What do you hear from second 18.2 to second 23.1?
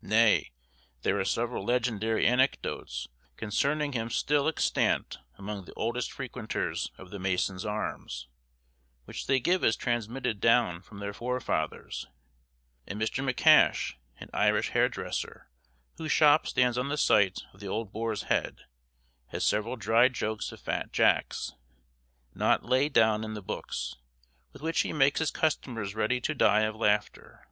Head, has several dry jokes of Fat Jack's, not laid